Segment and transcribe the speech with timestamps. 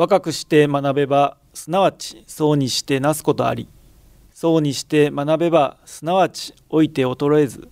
[0.00, 3.68] 若くして学べばすなわちそうにしてなすことあり。
[4.32, 7.68] そうにして学べばすなわち老いて衰えず。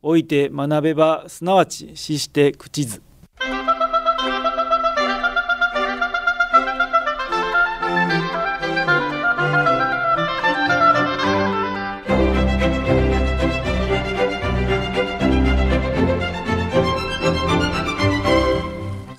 [0.00, 3.02] 老いて学べばすなわち死して朽ちず。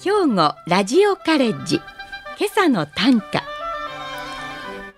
[0.02, 1.82] 兵庫ラジオカレッジ。
[2.40, 3.44] 今朝の短歌。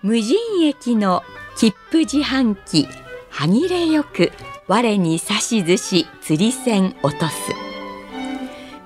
[0.01, 1.23] 無人駅の
[1.57, 2.85] 切符自販機
[3.29, 4.33] 歯切れよく
[4.67, 7.33] 我に指し寿司釣り銭落とす。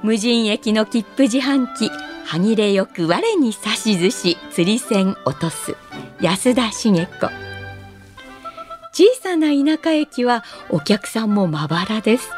[0.04, 1.90] 無人駅の切符自販機
[2.26, 5.76] 歯切れよく我に指し寿司釣り銭落とす。
[6.22, 7.32] 安田茂子。
[8.92, 12.30] 小さな田舎駅はお客さんもまばらです。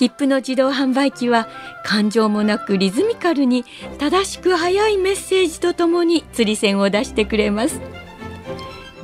[0.00, 1.46] 切符の自動販売機は
[1.84, 3.66] 感情もなくリズミカルに
[3.98, 7.82] 正しく早いメッセージとともに釣り線を出してくれます。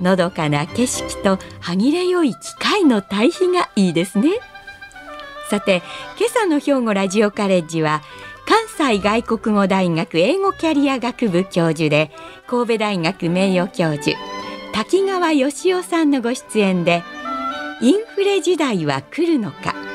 [0.00, 4.40] のどかな景色と歯切れよい機械の対比がいいですね。
[5.50, 5.82] さて
[6.18, 8.00] 今朝の兵庫ラジオカレッジは
[8.46, 12.10] 関西外国語大学英語キャリア学部教授で
[12.46, 14.16] 神戸大学名誉教授
[14.72, 17.02] 滝川義雄さんのご出演で
[17.82, 19.85] インフレ時代は来るのか。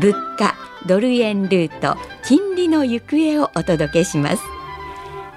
[0.00, 0.54] 物価
[0.86, 4.42] ドル円ルート金利の行方をお届けします。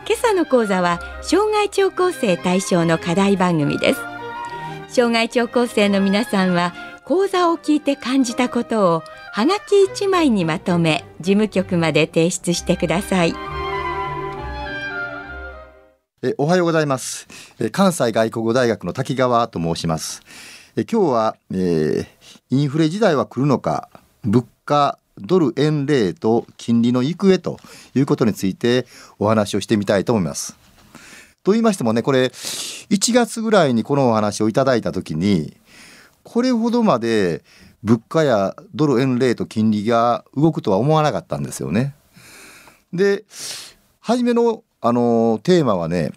[0.08, 4.02] 今朝の講座は障害聴講生対象の課題番組です。
[4.90, 6.74] 障害聴講生の皆さんは
[7.06, 13.34] 講座を聞いて感じたことをはがき1枚にまとめ事務局まで提出してください。
[16.22, 17.28] えおはようございます。
[17.60, 20.22] え関西外国語大学の滝川と申します。
[20.76, 22.06] え今日は、えー
[22.54, 23.90] インフレ時代は来るのか
[24.24, 27.60] 物価ドル円レート金利の行方と
[27.96, 28.86] いうことについて
[29.20, 30.58] お話をしてみたいと思います。
[31.44, 35.58] と言いましてもねこれ1月ぐらいにこのお話をいただいた時に
[36.24, 37.44] これほどまで
[37.84, 41.96] 物価やドル円レート金利が動くとは思わなかったんですよね。
[42.94, 43.24] で
[44.00, 46.12] 初めのあのテーマはね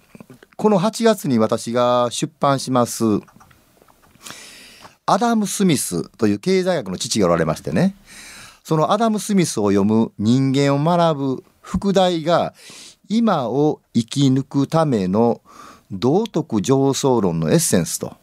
[0.56, 3.04] この8月に私が出版します
[5.06, 7.94] アダム・スミスという経済学の父がおられましてね。
[8.62, 12.54] そのアダム・スミスを読む人間を学ぶ副題が
[13.10, 15.42] 今を生き抜くための
[15.90, 18.16] 道徳上層論のエッセンスと。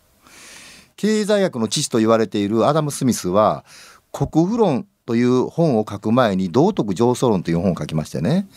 [0.95, 3.63] 経済学の父と言われているアダム・スミスは
[4.11, 8.47] 国富論という本を書く前に道徳上層論という本を書きましてね。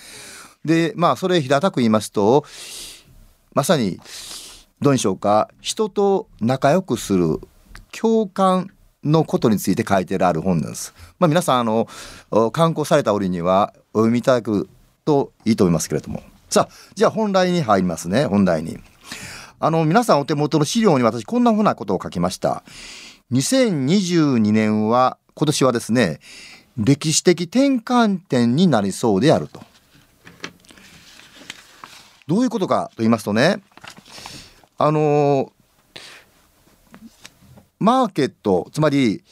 [0.65, 2.47] でまあそれ平たく言いますと
[3.53, 4.01] まさに
[4.81, 5.51] どうでしょうか。
[5.61, 7.39] 人と仲良くする
[7.99, 8.71] 共感
[9.05, 10.95] のことについて書いてある本なんです。
[11.19, 11.89] まあ、皆さんあの
[12.51, 14.69] 観光された折にはお読みいただく
[15.05, 18.79] といいと思いますけれどもさあじゃあ本題に入りますね本題に。
[19.61, 22.65] あの皆さんお手元の資料に私こんなふうなことを書きました。
[23.33, 26.21] 2022年は今年はですね
[26.77, 29.63] 歴史的転換点になりそうであると。
[32.27, 33.63] どういうことかと言いますとね
[34.79, 35.53] あの
[37.85, 39.23] マーケットつまり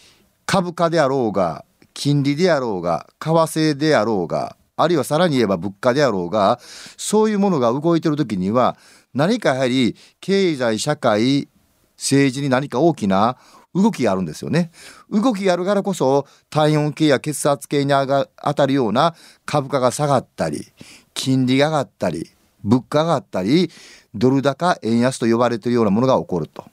[0.44, 1.64] 株価であろうが
[1.94, 6.60] 金利であろうが為替であろうがあるいはさらに言えば物価であろうが
[6.98, 8.76] そういうものが動いてる時には
[9.14, 11.48] 何かやはり経済社会
[11.96, 13.38] 政治に何か大きな
[13.74, 14.70] 動きがあるんですよね。
[15.10, 19.14] 動きがあるからこそ体温計や血圧計に当たるような
[19.46, 20.66] 株価が下がったり
[21.14, 22.30] 金利が上がったり
[22.62, 23.70] 物価が上がったり
[24.14, 26.66] ドル高円安と呼ばれているようなものが起こると。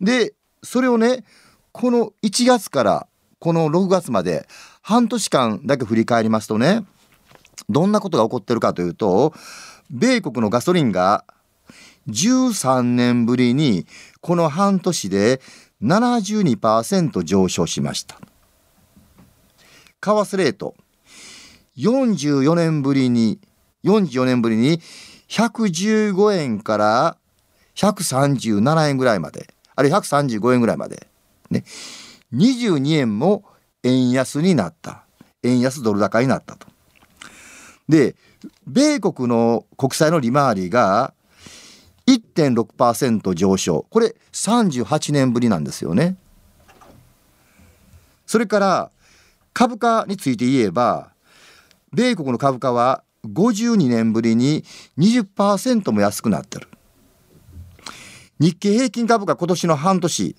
[0.00, 0.32] で
[0.62, 1.24] それをね
[1.72, 3.06] この1月から
[3.38, 4.46] この6月まで
[4.82, 6.84] 半年間だけ振り返りますとね
[7.68, 9.32] どんなことが起こってるかというと
[9.90, 11.24] 米国のガソリンが
[12.08, 13.86] 13年ぶりに
[14.20, 15.40] この半年で
[15.82, 18.18] 72%上昇しました。
[20.02, 20.74] 為替レート
[21.76, 23.38] 44年ぶりに
[23.84, 24.80] 44年ぶりに
[25.28, 27.16] 115円から
[27.76, 29.48] 137円ぐらいまで
[29.80, 31.06] あるいは135円ぐらいまで
[31.48, 31.64] ね
[32.34, 33.44] 22円も
[33.82, 35.04] 円安になった
[35.42, 36.66] 円安ドル高になったと。
[37.88, 38.14] で
[38.66, 41.14] 米国の国債の利回りが
[42.06, 46.16] 1.6%上昇これ38年ぶりなんですよね。
[48.26, 48.90] それから
[49.54, 51.10] 株価について言えば
[51.94, 54.62] 米国の株価は52年ぶりに
[54.98, 56.68] 20%も安くなってる。
[58.40, 60.34] 日経平均株価今年の半年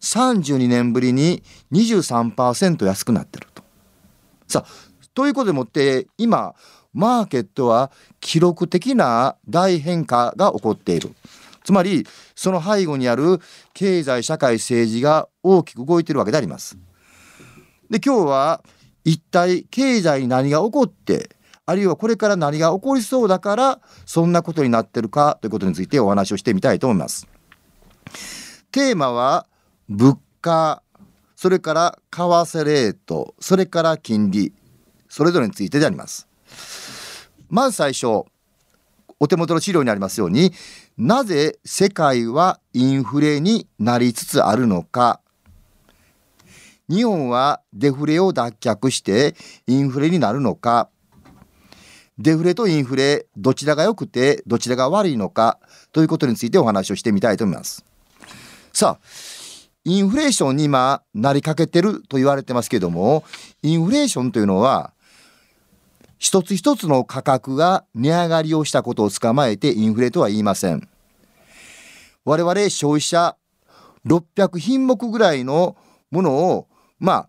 [0.00, 1.42] 32年ぶりに
[1.72, 3.64] 23%安くなってると。
[4.46, 6.54] さあということでもって今
[6.94, 11.10] マーケットは記録的な大変化が起こっている。
[11.64, 12.06] つまり
[12.36, 13.40] その背後にある
[13.74, 16.78] 経済社会政治が大きく動いているわけであります。
[17.90, 18.62] で今日は
[19.04, 21.30] 一体経済に何が起こって
[21.66, 27.26] あるいはこれから何が起こりそうだからそんなことになってるかということについてお話をしてみたいと思います。
[28.72, 29.46] テーマは
[29.88, 30.82] 物価
[31.36, 34.52] それから為替レートそれから金利
[35.08, 36.28] それぞれについてであります。
[37.48, 38.24] まず最初
[39.18, 40.52] お手元の資料にありますように
[40.96, 45.20] なぜ世界はインフレになりつつあるのか。
[46.88, 49.34] 日本はデフレを脱却して
[49.66, 50.88] インフレになるのか。
[52.18, 55.58] デフレとインフレどちらが良くてどちらが悪いのか。
[55.92, 57.84] ということについてお話をしてみたいと思います。
[58.80, 58.98] さあ
[59.84, 63.24] インフレーションに今なりかけてると言われてますけども
[63.62, 64.94] インフレーションというのは
[66.18, 70.88] 一つ一つの価格が値上がりをしたことを捕まえてインフレとは言いません。
[72.24, 73.36] 我々消費者
[74.06, 75.76] 600品目ぐらいの
[76.10, 76.66] ものを
[76.98, 77.28] まあ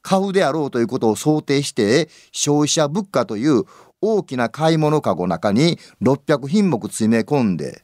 [0.00, 3.64] 買うであろうということを想定して消費者物価という
[4.00, 7.82] 大きな買い物かごの中に600品目詰め込んで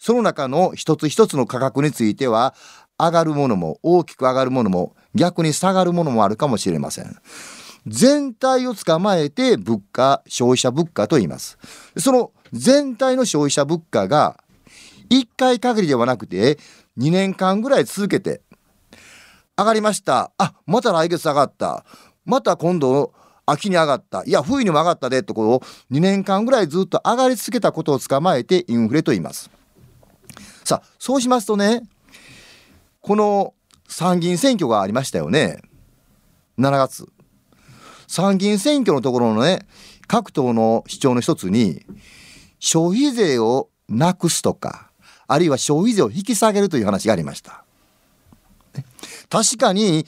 [0.00, 2.54] その中の一つ一つの価格については
[2.98, 7.16] 上がるものも大きく上がるものも逆に下がるものもあるかもしれません。
[7.86, 11.58] 全体を捕まえて物価消費者物価と言います。
[11.98, 14.42] その全体の消費者物価が
[15.10, 16.58] 1回限りではなくて
[16.98, 18.40] 2年間ぐらい続けて
[19.58, 21.84] 上がりましたあまた来月上がった
[22.24, 23.12] また今度
[23.44, 29.50] 秋に上がったいや冬にも上がったでとこう2年間ぐらいずっと上がり続けたことを捕まえてインフレと言います
[30.70, 31.82] さあそうしますとね
[33.00, 33.54] この
[33.88, 35.62] 参議院選挙がありましたよね。
[36.58, 37.08] 7月。
[38.06, 39.66] 参議院選挙のところのね
[40.06, 41.84] 各党の主張の一つに
[42.60, 44.92] 消費税をなくすとか
[45.26, 47.64] あるいは消費税を引き下げるという話がありました。
[49.28, 50.06] 確かに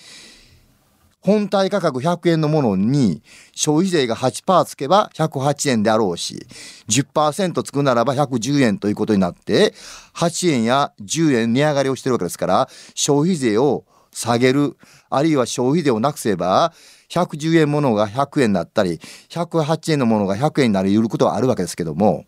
[1.23, 3.23] 本体価格100円のものに
[3.55, 6.47] 消費税が8%つけば108円であろうし
[6.89, 9.73] 10%つくならば110円ということになって
[10.15, 14.77] 8円や10円値上がりをしてるわけですから消費税を下げる
[15.11, 16.73] あるいは消費税をなくせば
[17.09, 18.99] 110円ものが100円になったり
[19.31, 22.25] 108円のものが100円になり得ることはあるわけですけども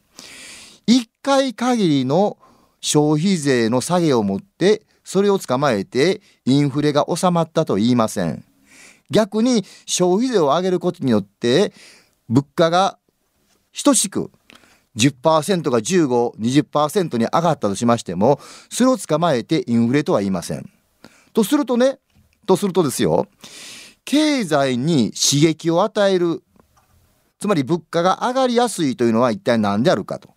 [0.86, 2.38] 1回限りの
[2.80, 8.44] 消費税の下げをもってそれを捕まえてインフレが収まったと言いません。
[9.10, 11.72] 逆に消費税を上げることによって
[12.28, 12.98] 物価が
[13.84, 14.30] 等しく
[14.96, 18.38] 10%が1520%に上がったとしましても
[18.70, 20.70] それを捕まえてインフレとは言いません。
[21.32, 21.98] とするとね
[22.46, 23.26] とするとですよ
[24.04, 26.42] 経済に刺激を与える
[27.38, 30.30] つまり物価が上がりやすいというのは一体何であるかと。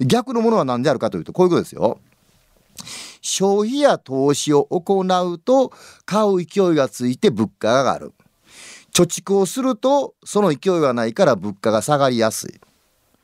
[0.00, 2.00] 逆のものは何であるかというとこういうことですよ。
[3.20, 5.72] 消費や投資を行うと
[6.04, 8.12] 買う勢いがついて物価が上がる。
[8.92, 12.60] 貯蓄をするとその勢いがないから物価が下がりやすい。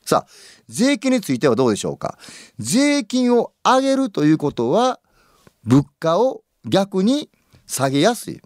[0.05, 0.27] さあ
[0.67, 2.17] 税金についてはどうでしょうか？
[2.59, 4.99] 税金を上げるということは
[5.63, 7.29] 物価を逆に
[7.65, 8.39] 下げやすい。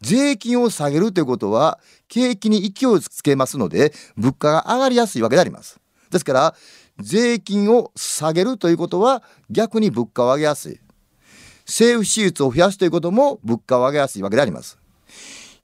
[0.00, 5.80] 税金を下げるということは景気に勢いをつけますので物価が上がりやすいわけであります。
[6.10, 6.54] ですから
[7.00, 10.80] 税金を下げるということは逆に物価を上げやすい。
[11.66, 14.78] 政府支出を増やすということも物価を上げやすいわけであります。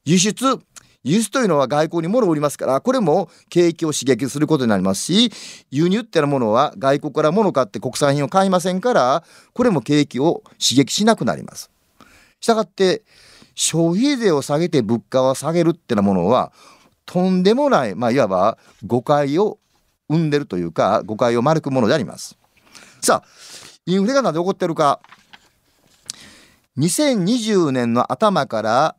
[0.04, 0.58] 輸出。
[1.02, 5.30] 輸出というのは外交に物を売りますからこれも景気を刺激することになりますし
[5.70, 11.70] 輸入ってなものは外国から物を買って国産品を買いませんからこれも景気を刺激しなくなります。
[12.40, 13.02] したがって
[13.54, 16.52] 消費税を下げて物価を下げるってなものは
[17.06, 19.58] とんでもない、まあ、いわば誤解を
[20.08, 22.36] 生んでるというか誤解を丸くものであります。
[23.00, 23.28] さあ
[23.86, 25.00] インフレがなぜ起こってるか。
[26.78, 28.96] 2020年の頭から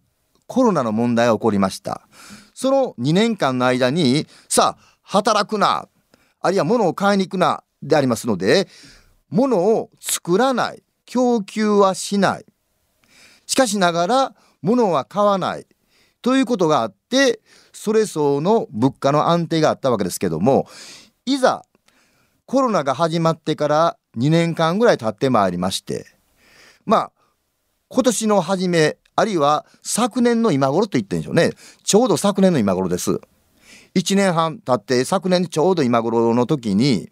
[0.47, 2.07] コロナの問題が起こりました。
[2.53, 5.87] その2年間の間にさあ働くな
[6.39, 8.67] あるいは物を買いに行くなでありますので
[9.29, 12.45] 物を作らない供給はしない。
[13.45, 15.67] しかしながら物は買わない。
[16.21, 17.39] ということがあって
[17.75, 20.67] それ相の物価の安定があったわけですけども
[21.25, 21.63] いざ
[22.45, 26.05] コロナが始まってから2年間ぐらい経ってまいりまして
[26.85, 27.11] まあ
[27.89, 31.51] 今年の初めあるいは昨年の今頃と言ってんでしょうね。
[31.83, 33.21] ちょうど昨年の今頃です。
[33.95, 37.09] 1年半経って昨年ちょうど今頃の時に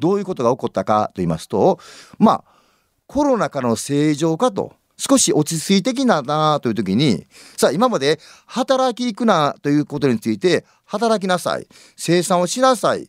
[0.00, 1.78] どういうことが起こったかと言いますと
[2.18, 2.44] まあ
[3.06, 7.26] コロナからの正常化と少し落ち着いてきたなという時に
[7.56, 11.66] さあ今まで働き行くなということについて働きなさい。
[11.96, 13.08] 生産をしなさい。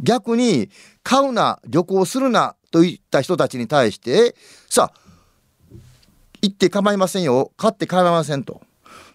[0.00, 0.68] 逆に
[1.04, 4.34] 買うな旅行するなといった人たちに対して
[4.68, 5.00] さあ
[6.42, 7.52] 行って構いませんよ。
[7.56, 8.60] 買って構いませんと。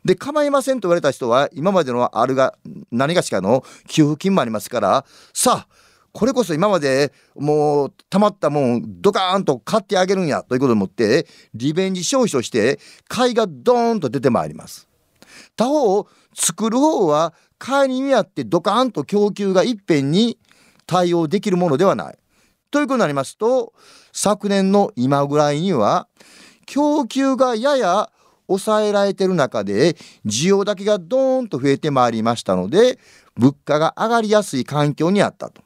[0.06, 2.56] で構いませんと言われた人は今までのあるが
[2.92, 5.85] 何がしかの給付金もありますからさあ
[6.16, 12.80] これこそ今までもうたまったもんドカーンと買ってあげるんやということをもってリベンジ消費として
[13.10, 14.88] 買いがドーンと出てまいります。
[15.58, 20.40] 他方作る方は買いに見合ってドカーンと供給がいっぺんに
[20.88, 22.18] 対応できるものではない。
[22.72, 23.74] ということになりますと
[24.14, 26.08] 昨年の今ぐらいには
[26.66, 28.10] 供給がやや
[28.48, 33.00] 抑えられてる中で需要だけがドーンと増えてまいりましたので
[33.36, 35.65] 物価が上がりやすい環境にあったと。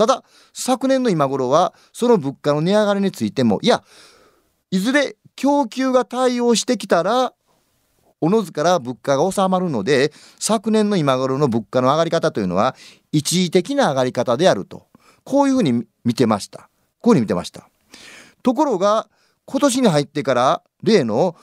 [0.00, 3.84] ただ昨年の今頃はその物価の値上がりについてもいや
[4.70, 7.34] いずれ供給が対応してきたら
[8.22, 12.76] おのずから物価が収まるので昨年の今頃の物価の上がり方というのは
[13.12, 14.86] 一時的な上がり方であると。
[15.24, 16.70] こういうふうに見てました。
[17.02, 17.68] こういうふうに見てました。
[18.42, 19.06] ところが
[19.44, 21.36] 今年に入ってから例の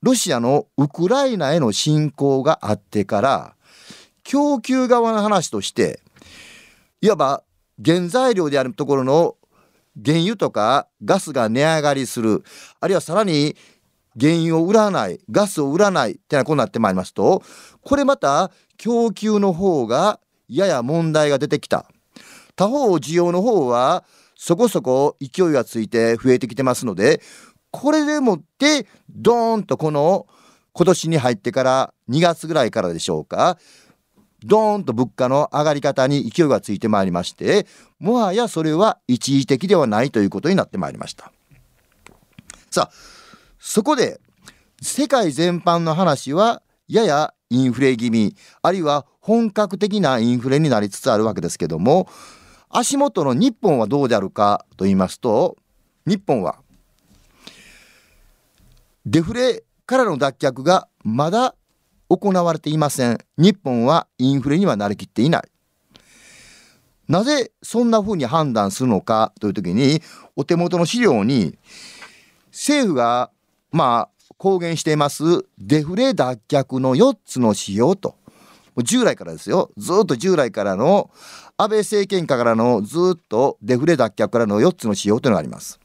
[0.00, 3.54] ロシアのウクライナへの侵攻があってから
[4.22, 6.00] 供給側の話として
[7.02, 7.44] いわば
[7.82, 9.36] 原材料であるところの
[10.04, 12.44] 原油とかガスが値上がりする。
[12.80, 13.56] あるいはさらに
[14.20, 17.42] 原油を売らないガスを売らないってなことになってまいりますと
[17.82, 21.86] これまた供給の方がやや問題が出てきた。
[22.56, 24.04] 他方需要の方は
[24.36, 27.22] そこそこ勢いがついて増えてきてますので
[27.70, 30.26] これでもってドーンとこの
[30.72, 33.58] 今年に入ってから2月ぐらいからでしょうか。
[34.44, 37.66] ドーンと物価の上がり方に勢いがついてまいりまして
[37.98, 41.32] もはやそれは一時的ではないということになってまいりました。
[42.70, 42.90] さあ
[43.58, 44.20] そこで
[44.80, 52.08] 世界全般の話はややインフレ気味あるいは本格的なインフレになりつつあるわけですけども
[52.68, 55.56] 足元の日本はどうであるかと言いますと
[56.06, 56.60] 日本は
[59.04, 61.54] デフレからの脱却がまだ
[62.10, 63.18] 行われていません。
[63.38, 65.42] 日本はインフレにはなりきっていない。
[67.08, 70.02] なぜそんな風に判断するのかという時に
[70.36, 71.56] お手元の資料に
[72.50, 73.30] 政府が
[73.72, 78.16] まあ公言していますデフレ脱却の4つの指標と
[78.82, 79.70] 従来からですよ。
[79.76, 81.10] ずっと従来からの
[81.56, 85.78] 安倍政権下からのずっとデフレ脱却からの4つの指標というのがあります。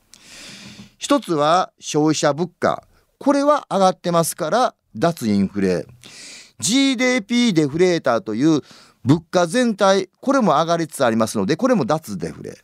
[0.97, 2.83] 一つは消費者物価。
[3.19, 5.85] これは上がってますから脱インフレ。
[6.59, 8.61] GDP デフレーターという
[9.03, 12.57] 物価全体これも上がりつつありますのでこれも脱デフレ。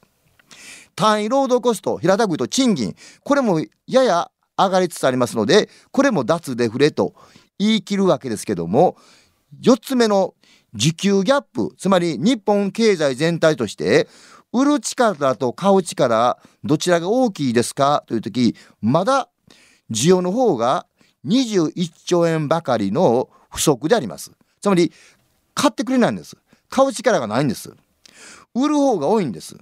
[0.95, 2.95] 単位労働コスト平たく言うと賃金。
[3.23, 7.13] これもやや上がりつつありますのでこれも脱デフレと
[7.57, 8.95] 言い切るわけですけども
[9.61, 10.33] 4つ目の
[10.75, 14.07] 需給ギャップつまり日本経済全体として
[14.53, 19.29] 売る力と買う力どちらが大きいですかという時まだ
[19.89, 20.85] 需要の方が
[21.25, 24.31] 21兆円ばかりの不足であります。
[24.61, 24.91] つまり
[25.53, 26.37] 買ってくれないんです。
[26.69, 27.73] 買う力がないんです。
[28.53, 29.57] 売る方が多いんです。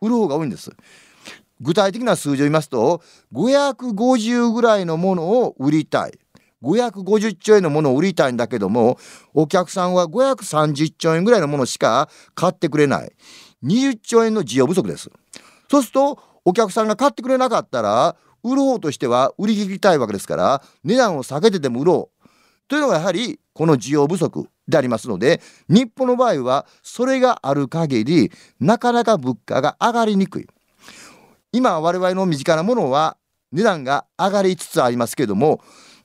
[0.00, 0.70] 売る方が多いんです。
[1.60, 3.02] 具体的な数字を言いますと
[3.32, 6.18] 550ぐらいのものを売りたい。
[6.62, 8.98] 550兆円のものを売りたいんだけども
[9.34, 13.12] お客さんは530兆円ぐらいのものしか買ってくれない。
[13.64, 15.10] 20兆円の需要不足です。
[15.70, 18.16] そうするとお客さんが買ってくれなかったら
[18.46, 22.28] 売る方としては売り切りたいわけですから値段を下げてでも売ろう
[22.68, 30.46] というのがやはりこの需要不足でありますので日本の場合はそれがある限りなかなか物価が上がりにくい
[31.52, 33.16] 今我々の身近なものは
[33.52, 35.60] 値段が上がりつつありますけれども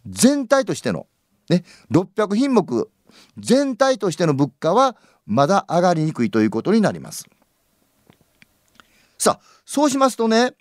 [0.07, 1.07] 全体としての、
[1.49, 2.89] ね、600品目
[3.37, 4.95] 全体としての物価は
[5.25, 7.25] まだ上がりにくいということになります。
[9.17, 10.53] さあそうしますとね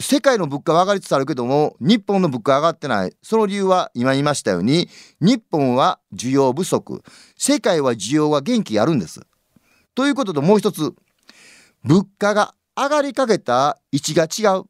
[0.00, 3.14] 世界の物価は上がりつつあるけども日本の物価は上がってない。
[3.22, 4.88] その理由は今言いましたように
[5.20, 7.02] 日本は需要不足。
[7.36, 9.20] 世界は需要が元気あるんです。
[9.94, 10.94] ということともう一つ
[11.82, 14.64] 物価が上がりかけた位置が違う。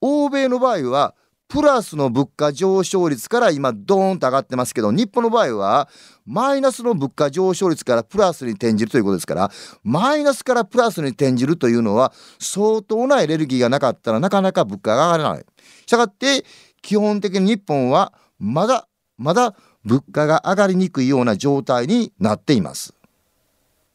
[0.00, 1.14] 欧米の場合は
[1.48, 5.88] プラスの物価上昇率から今ドーンと上がってますけど日本の場合は
[6.28, 9.50] マイナスの物価上昇率からプラスに転じるということですから
[9.82, 15.46] マイナスからプラスに転じるというのは相当なエネルギーがなかったらなかなか物価が上がらない。
[15.86, 16.44] したがって
[16.82, 22.92] 基本的に日本はまだまだ物価が上がりにくいような状態になっています。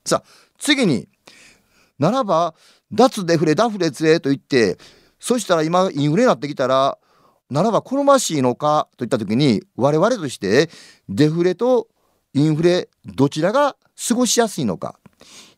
[0.04, 1.08] さあ次に
[2.00, 2.56] ならば
[2.92, 4.80] 脱デフレダフレツレと言って
[5.20, 6.98] そしたら今インフレになってきたら
[7.52, 10.72] ならば好ましいのかといった時に我々として
[11.08, 11.88] デフレと
[12.34, 13.76] インフレどちらが
[14.08, 15.00] 過ごしやすいのか。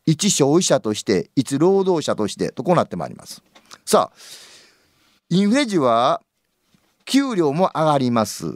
[0.04, 3.42] 一消費者として一労働者としてとこうなってまいります。
[3.84, 4.16] さあ
[5.30, 6.22] インフレ時は
[7.04, 8.54] 給料も上がります。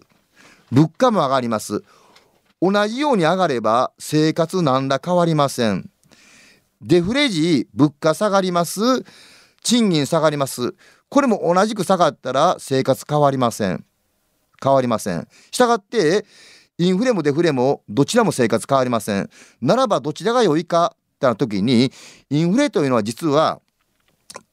[0.70, 1.82] 物価も上がります。
[2.62, 5.90] 同じように上がれば生活なんだ変わりません。
[6.82, 8.80] デフレ時物価下がります。
[9.62, 10.74] 賃金下がります。
[11.08, 13.84] これも同じく下がったら生活変わりません。
[14.62, 15.26] 変わりません。
[15.50, 16.24] したがって
[16.80, 19.28] インフレもデフレもどちらも生活変わりません。
[19.60, 21.92] ならばどちらが良いかってな時に
[22.30, 23.60] インフレというのは実は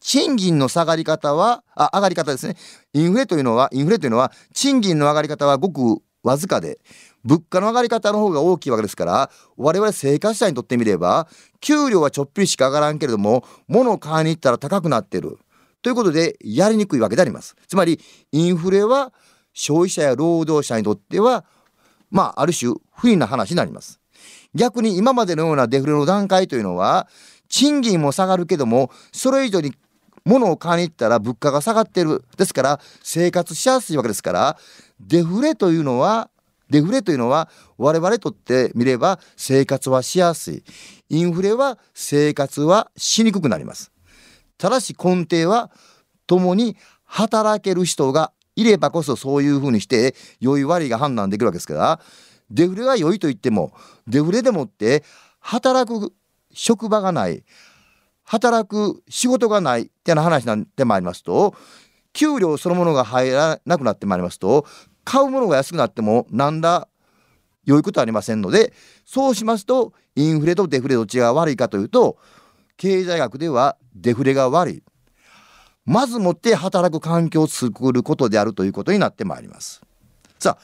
[0.02, 2.58] 賃金の下がり方はあ上がり方ですね。
[2.94, 6.80] インフレというのはインフレというのは賃金の上がり方はごくわずかで
[7.24, 11.30] 物価の上がり方の方が大きいわけですから我々生活者にとってみれば
[11.62, 15.38] 給料はちょっぴりしか上がらんけれども物を買いに行ったら高くなってる。
[15.82, 17.56] ということでやりにくいわけであります。
[17.70, 18.02] つまり
[18.34, 19.14] インフレは
[19.54, 21.46] 消費者や労働者にとっては
[22.10, 24.00] まあある種不利な話になります。
[24.54, 27.08] 逆に今までのようなデフレの段階というのは
[27.50, 29.74] 賃金も下がるけどもそれ以上に
[30.26, 32.24] 物を買いに行ったら物価が下がってる。
[32.38, 34.58] ですから生活しやすいわけですから
[35.00, 36.30] デフレというのは
[36.70, 40.64] デフレというのは我々とってみれば生活はしやすい。
[41.10, 43.92] インフレは生活はしにくくなります。
[44.58, 45.72] ただし根底は
[46.26, 52.00] 共に働ける人がいればこそそういうふうにして良い悪いが判断できるわけですから
[52.50, 53.72] デフレが良いと言っても
[54.08, 55.04] デフレでもって
[55.40, 56.12] 働く
[56.52, 57.44] 職場がない
[58.24, 61.56] 働く仕事がないってな話になってまいりますと
[62.14, 64.66] 給料そのものが入らなくなってまいりますと
[65.06, 66.88] 買うものが安くなっても何ら
[67.64, 68.74] 良いことはありませんので
[69.06, 72.18] そうしますとインフレとデフレどっちが悪いかというと
[72.76, 74.84] 経済学ではデフレが悪い。
[75.88, 79.82] まずもって働く環境を作ることであるということになってまいります。
[80.38, 80.64] さあ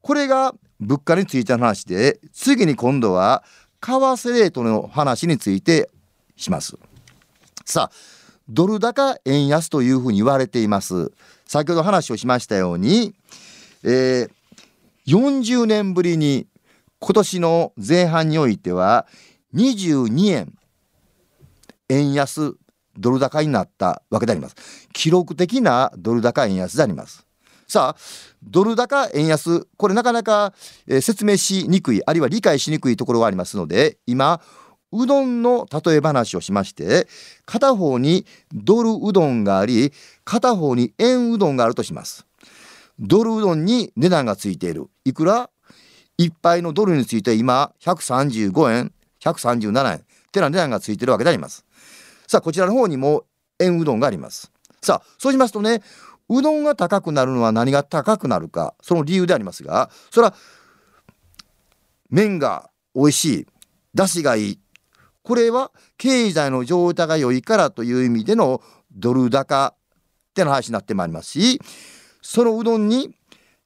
[0.00, 3.42] これが物価についての話で次に今度は
[3.80, 5.90] 為替レートの話について
[6.36, 6.78] します。
[7.64, 11.10] さあドル高円安というふうに言われています。
[11.44, 13.12] 先ほど話をしましたように、
[13.82, 14.30] えー、
[15.06, 16.46] 40年ぶりに
[17.00, 19.08] 今年の前半においては
[19.54, 20.56] 22円
[21.88, 22.54] 円安
[23.00, 24.54] ドル高になったわけであります。
[24.92, 27.26] 記録的なドル高円安であります。
[27.66, 28.00] さあ
[28.42, 30.52] ドル高円安これなかなか、
[30.88, 34.40] えー、説明しにくいあるいは理解しにくいところがありますので今
[34.90, 37.06] うどんの例え話をしまして
[37.44, 39.92] 片方にドルうどんがあり
[40.24, 42.26] 片方に円うどんがあるとします。
[42.98, 44.88] ドルうどんに値段がついている。
[45.04, 45.48] いくら？
[46.18, 51.64] 一杯のドルについて今135円137円ってな値段がついてるわけであります。
[52.30, 53.24] さあこちらの方にも
[53.58, 54.52] 円うどんがあります。
[54.80, 55.82] さあそうしますとね
[56.28, 60.34] うどんが高くなるのは何が高くなるかその理由でありますがそれは
[62.08, 63.46] 麺が美味しい
[63.94, 64.60] 出汁がいい
[65.24, 68.62] これは経済の状態が良いからという意味での
[68.92, 71.60] ドル高っての話になってまいりますし
[72.22, 73.10] そのうどんに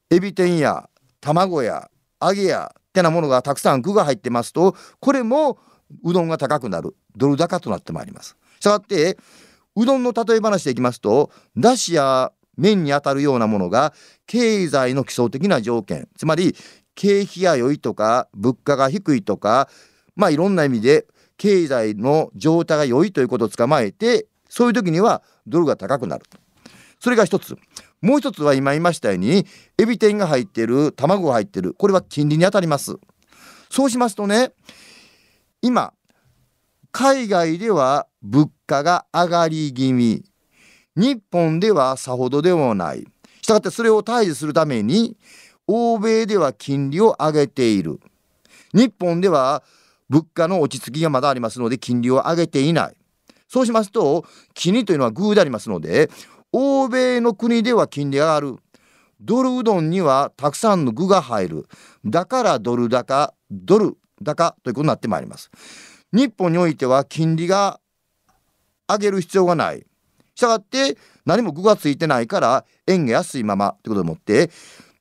[0.09, 0.89] エビ天や
[1.21, 5.59] 卵や揚げやってなものがたくさん具が入ってますとこれも
[6.03, 6.95] うどんが高くなる。
[7.15, 8.37] ドル高となってまいります。
[8.59, 9.17] したがって
[9.75, 13.93] うどんの例え話でいきますとだしや麺にあたるようなものが
[14.25, 16.07] 経済の基礎的な条件。
[16.17, 16.55] つまり
[16.95, 19.69] 景気が良いとか物価が低いとか
[20.15, 21.05] まあいろんな意味で
[21.37, 26.25] 経済の状態が良いということを捕まえてそういう時にはドルが高くなる。
[26.99, 27.57] それが一つ。
[28.01, 29.45] もう一つは今言いましたように
[29.77, 31.73] エビ天が入ってる卵が入ってる。
[31.73, 32.95] これは金利に当たります。
[33.69, 34.51] そうしますとね
[35.65, 35.93] 今
[36.91, 40.23] 海外では物価が上がり気味。
[40.95, 43.07] 日本ではさほどでもない。
[43.41, 45.17] したがってそれを対峙するために
[45.65, 47.99] 欧米では金利を上げている。
[48.75, 49.63] 日本では
[50.07, 52.95] 物価の落ち着きがまだありますので金利を上げていない。
[53.47, 54.23] そうしますと
[54.53, 56.11] 金というのは偶でありますので
[56.51, 58.59] 欧米の国では金利が上がる。
[59.19, 61.67] ドルうどんにはたくさんの具が入る。
[62.05, 65.51] だからドル高ドル高ということになってまいります。
[66.11, 67.79] 日本においては金利が
[68.87, 69.85] 上げる必要がない。
[70.35, 74.51] したがって何も具がついてないから円が安いままということでもって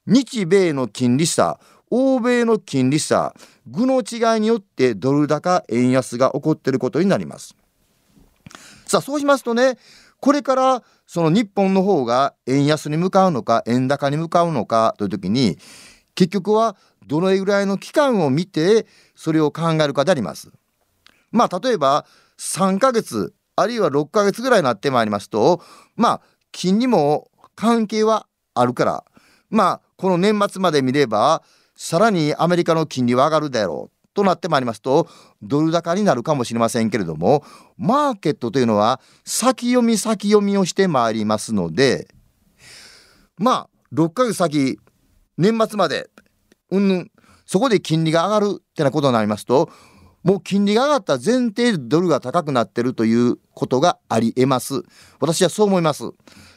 [0.06, 1.58] 日米の金利差
[1.90, 3.34] 欧米の金利差
[3.66, 7.56] 具の違いによってドル高円安が起こっていることになります。
[8.86, 9.76] さあそうしますとね
[10.20, 15.58] これからその日本の方が円安に向かうのか円高に向かうのかという時に
[16.14, 20.50] 結局はどのぐらいの期間を見てそれを考えるかであります。
[21.30, 22.06] まあ例えば
[22.38, 25.60] 3ヶ月あるいは6ヶ月ぐらいになってまいりますと
[25.96, 26.20] まあ
[26.52, 29.04] 金利も関係はあるから
[29.50, 31.42] まあこの年末まで見れば
[31.76, 35.08] さらにアメリカの金利は上がるだろうとなってまいりますと
[35.42, 37.44] ドル高になるかもしれませんけれども
[37.76, 42.08] マーケットというのは先読み先読みをしてまいりますので
[43.36, 44.78] まあ6ヶ月先
[45.36, 46.08] 年末まで
[46.70, 47.10] うんぬん
[47.46, 49.70] そこで金利が上がるってなことになりますと
[50.22, 54.82] もう金利が上がった前提でドルが高くなってるということがありえます
[55.20, 56.04] 私はそう思います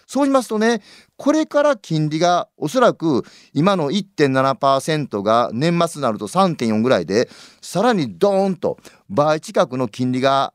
[0.07, 0.81] そうしますとね
[1.17, 3.23] これから金利がおそらく
[3.53, 7.27] 今の1.7%が年末になると3.4ぐらいで
[7.61, 8.77] さらにドーンと
[9.09, 10.53] 倍近くの金利が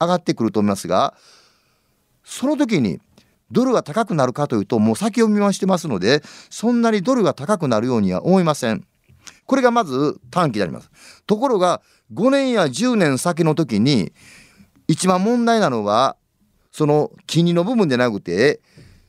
[0.00, 1.14] 上がってくると思いますが
[2.24, 2.98] その時に
[3.50, 8.86] ドルが高くなるかというともう先を見回してますのでそんなにドルが高くなるようには思いません。
[9.46, 10.90] これがまず短期であります。
[11.26, 11.82] ところが
[12.12, 14.12] 5年や10年先の時に
[14.88, 16.16] 一番問題なのは
[16.70, 18.60] その金利の部分でなくて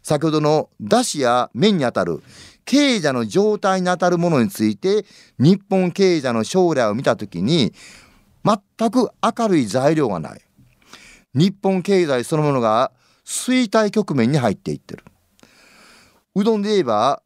[0.02, 2.24] 先ほどの出汁や面にあたる
[2.66, 5.06] 経済の状態にあたるものについて
[5.38, 7.74] 日本経済の将来を見た時に
[8.44, 10.42] 全く明るい材料がない
[11.34, 12.92] 日本経済そのものが
[13.26, 15.04] 衰退局面に入っていってる
[16.36, 17.22] うどんで言えば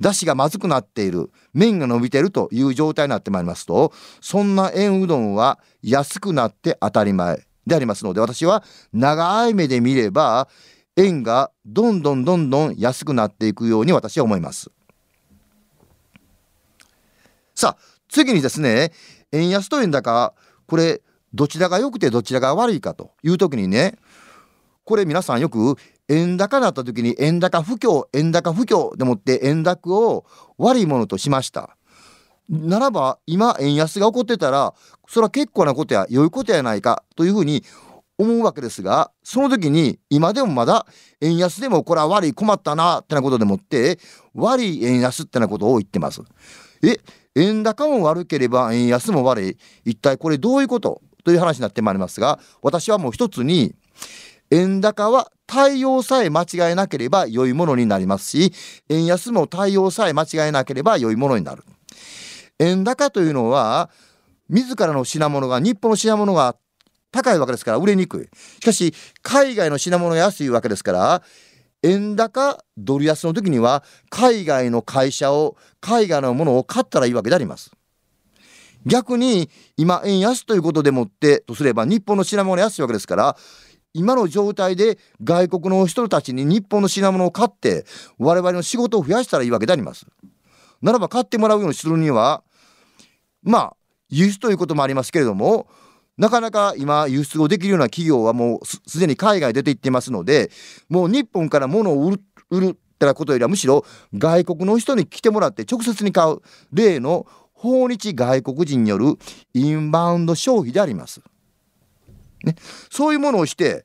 [0.00, 1.30] 出汁がまずくなっている。
[1.52, 7.46] 麺が伸びているという状態になってまいりますとそんな円うどんは安くなって当たり前。
[7.66, 10.48] でありますので私は長い目で見れば
[10.96, 14.70] 円がどんどんどんどん安くなっていくように私は思います。
[17.54, 18.92] さあ次にですね
[19.32, 20.34] 円安と円高
[20.66, 21.02] これ
[21.34, 23.96] どちらが良くてどちらが悪いかという時にね
[24.86, 25.76] これ皆さんよく
[26.08, 30.24] 円高になった時に円高不況円高不況でもって円高を
[30.58, 31.76] 悪いものとしました。
[32.48, 34.72] ならば今円安が起こってたら
[35.08, 37.64] それは結構なことや良いことやないかというふうに
[38.16, 40.86] 思うわけですがその時に今でもまだ
[41.20, 43.98] 円安でもこれは悪い困ったなってなことでもって
[44.34, 46.22] 悪い円安ってなことを言ってます。
[46.84, 46.98] え
[47.34, 49.58] 円高も悪ければ円安も悪い。
[49.84, 51.02] 一体これどういうこと？
[51.24, 53.74] という話になってまいりますが私はもう一つに
[54.50, 58.52] 円高は対応さえ間違えなければ良いものになりますし
[58.88, 61.64] 円安も対応さえ間違えなければ良いものになる。
[62.58, 63.90] 円高というのは
[64.48, 66.56] 自らの品物が日本の品物が
[67.10, 68.28] 高いわけですから売れにくい。
[68.60, 71.22] しかし海外の品物が安いわけですから
[71.82, 77.70] 円高ドル安の時には海外の会社を海外のものを買ったらいいわけであります。
[78.86, 83.36] 逆に今円安ということでもってとすれば日本の品物が安いわけですから
[83.96, 87.86] 今の状態で外国の人たちに日本の品物を買って
[88.18, 90.06] 我々の仕事を増やしたらいいわけであります
[90.82, 92.44] ならば買ってもらうようにするには
[93.42, 93.76] まあ
[94.10, 95.66] 輸出ということもありますけれども
[96.18, 100.50] なかなか今輸出をできるような企業はもうすでに海外出て行ってますので
[100.88, 106.38] もう日本から物を売る売るってなことよりはむしろ外国の人に来てもらって直接に買う
[106.72, 109.18] 例の訪日外国人による
[109.52, 111.22] インバウンド消費であります。
[112.46, 112.54] ね、
[112.90, 113.84] そういうものをして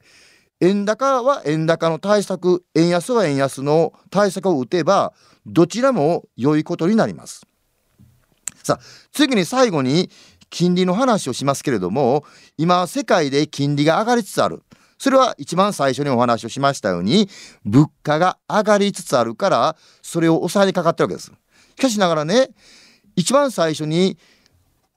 [0.61, 5.13] 円高は円高の対策円安は円安の対策を打てば
[5.45, 7.45] どちらも良いことになります。
[8.63, 8.79] さあ
[9.11, 10.09] 次に最後に
[10.51, 12.23] 金利の話をしますけれども
[12.57, 14.61] 今世界で金利が上がりつつある
[14.99, 17.27] それは一番最初にお話をしましたように
[17.65, 21.31] 物価が上がりつつあるからそれを抑えにかかってるわけです。
[21.75, 22.49] しかしながらね
[23.15, 24.19] 一番最初に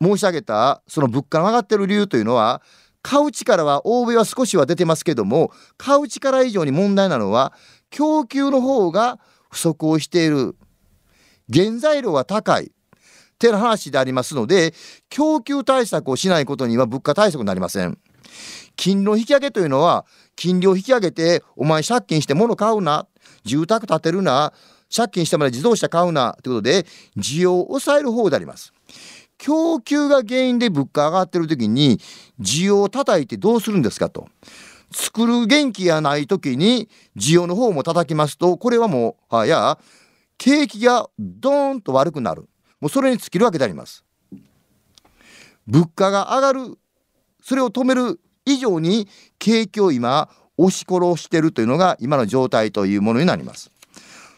[0.03, 2.61] 申し上げたその物価が上がってる理由というのは
[3.05, 7.53] 買う力は欧米は少しは出てますけども買う力以上に問題なのは
[7.91, 10.57] 供給の方が不足をしている。
[11.53, 12.65] 原材料は高い。
[12.65, 12.71] っ
[13.39, 14.73] てな話でありますので
[15.11, 17.99] 供給対策をしないことには物価対策になりません。
[18.75, 23.07] 金利の引き上げというのは金利を引き上げてお前借金して物買うな。
[23.45, 24.55] 住宅建てるな。
[24.95, 26.39] 借金してまで自動車買うな。
[26.43, 26.87] ということで
[27.19, 28.73] 需要を抑える方であります。
[29.39, 32.01] 供給が原因で物価上がってる時に
[32.41, 34.29] 需要を叩いてどうするんですかと。
[34.93, 39.79] 作る元気がない時に需要の方も叩きますとこれはもうはや
[40.39, 42.49] 景気がドーンと悪くなる。
[42.81, 44.05] もうそれに尽きるわけであります。
[45.67, 46.79] 物価が上がる
[47.43, 53.71] それを止める以上に景気を今押し殺してるというのが今の状態というものになります。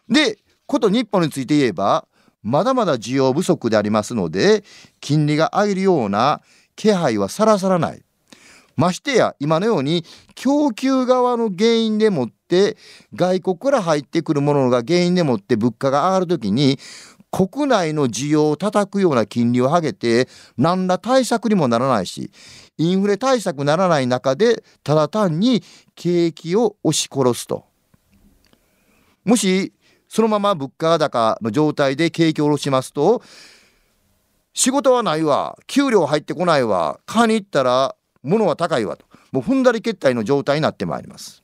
[0.08, 2.06] でこと日本について言えば
[2.46, 4.62] まだまだ需要不足でありますので
[5.00, 6.40] 金利が上げるような
[6.76, 8.02] 気配はさらさらない。
[8.76, 10.04] ましてや今のように
[10.34, 12.76] 供給側の原因でもって
[13.14, 16.78] 外国から入ってくるものが原因でもって物価が上がる時に
[17.32, 22.30] 国内の需要を叩くような金利を上げて何ら対策にもならないし
[22.78, 25.64] インフレ対策ならない中でただ単に
[25.96, 27.64] 景気を押し殺すと。
[29.24, 29.72] もし
[30.16, 33.22] そのまま物価高の状態で景気を下ろしますと
[34.54, 41.42] 仕事はないわ給料入ってこないわ買いに行ったら物は高いわともう踏んだり蹴ったりの状態になってまいります。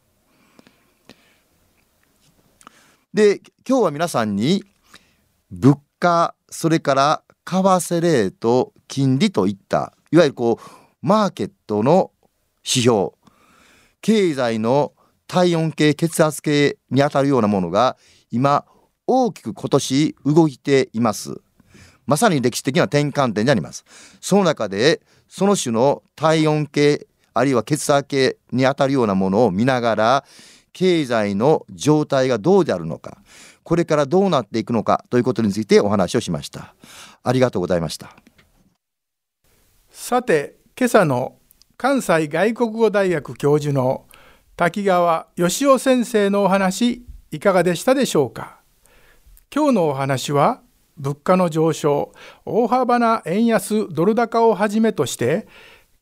[3.12, 4.64] で今日は皆さんに
[5.50, 12.10] 物価それから為替レート金利といったいわゆるこうマーケットの
[12.64, 13.10] 指標
[14.00, 14.94] 経済の
[15.32, 17.96] 体温計血圧計にあたるようなものが
[18.30, 18.66] 今
[19.06, 21.40] 大きく今年動いています。
[22.04, 23.86] まさに歴史的な転換点にあります。
[24.20, 30.24] その中でその種の体温計あるいは血圧計にあたるようなものを見ながら
[30.74, 33.16] 経済の状態がどうであるのか
[33.62, 36.74] これからどうなっていくのかということについてお話をしました。
[37.22, 38.14] ありがとうございました。
[39.88, 41.38] さて今朝の
[41.78, 44.04] 関西外国語大学教授の
[44.54, 48.60] 滝川義雄先生のお話いかがでしたでしょうか？
[49.54, 50.60] 今日のお話は
[50.98, 52.12] 物価の上昇
[52.44, 55.48] 大幅な円安ドル高をはじめとして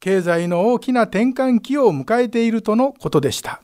[0.00, 3.62] 経済の大きな転換期を迎えているとのことでした。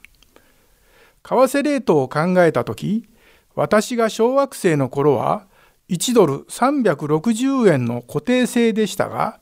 [1.25, 3.09] 為替レートを考えた時
[3.57, 5.49] 私が小学生の頃は
[5.89, 9.41] 1ドル360円の固定制でしたが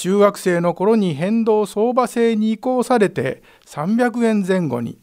[0.00, 4.96] 中学生の頃に変動相場制に移行されて300円前後に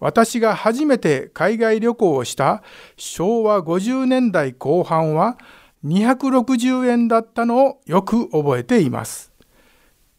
[0.00, 2.64] 私が初めて海外旅行をした
[2.96, 5.38] 昭和50年代後半は
[5.84, 9.30] 260円だったのをよく覚えています。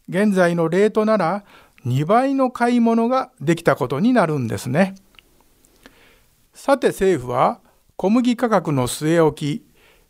[0.08, 1.44] 現在のレートなら
[1.84, 4.94] 2倍の買い物ができたことになるんですね。
[6.54, 7.60] さて政府は
[7.96, 9.66] 小麦価格の据え置き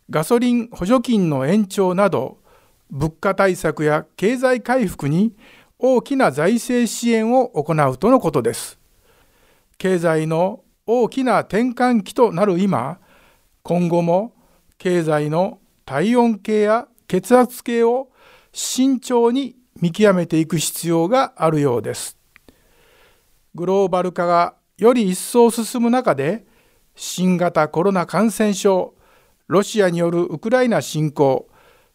[0.09, 2.38] ガソリン補助金の延長など
[2.89, 5.35] 物価対策や経済回復に
[5.77, 8.79] 大きな財政支援を行うとのことです。
[9.77, 12.99] 経済の大きな転換期となる今、
[13.63, 14.33] 今後も
[14.77, 18.09] 経済の体温計や血圧計を
[18.51, 22.17] 慎重に見極めていく必要があるようです。
[23.55, 26.45] グローバル化がより一層進む中で、
[26.95, 28.95] 新型コロナ感染症、
[29.47, 31.47] ロシアによるウクライナ侵攻、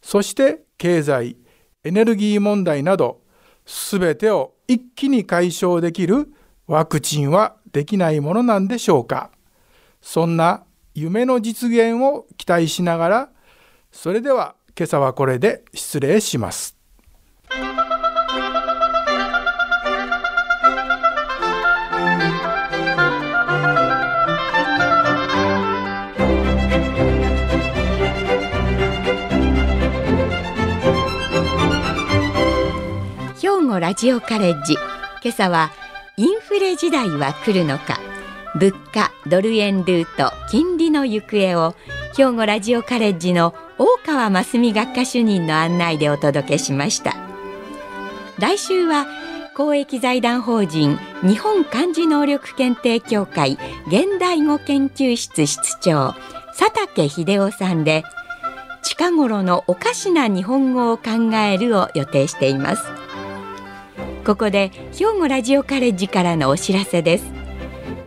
[0.05, 1.35] そして経済、
[1.83, 3.23] エネルギー問題など、
[3.65, 6.31] すべてを一気に解消できる
[6.67, 9.31] ワクチンはできないものなんでしょうか。
[10.03, 10.63] そんな
[10.93, 13.29] 夢の実現を期待しながら、
[13.91, 16.74] それでは今朝はこれで失礼します。
[33.79, 34.73] ラジオカレッジ。
[35.23, 35.71] 今朝は
[36.17, 37.99] インフレ時代は来るのか。
[38.55, 41.75] 物価ドル円ルート金利の行方を
[42.15, 47.15] 兵庫ラジオカレッジの大川真澄学科主任の案内でお届けしました。
[48.39, 49.05] 来週は
[49.55, 53.57] 公益財団法人日本漢字能力検定協会
[53.87, 56.13] 現代語研究室室長
[56.57, 58.03] 佐竹秀夫さんで
[58.83, 63.04] 近頃のおかしな日本語を考えるを予定しています。
[64.25, 67.25] ここで兵庫ラジオカレッジからのお知らせです。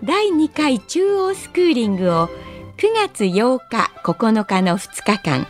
[0.03, 2.29] 第2回中央スクーリングを
[2.77, 5.47] 9月8日9日の2日間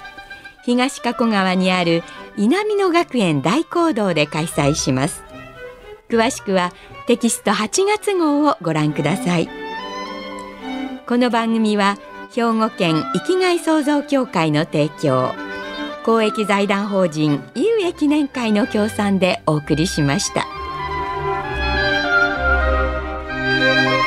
[0.64, 2.02] 東加古川にある
[2.36, 5.24] 稲美野学園大講堂で開催します。
[6.10, 6.74] 詳しくは
[7.06, 9.48] テキスト8月号をご覧ください。
[11.06, 11.96] この番組は
[12.34, 15.32] 兵庫県生きがい創造協会の提供
[16.04, 20.57] 公益財団法人井上記念会の協賛でお送りしました。
[23.68, 23.97] Música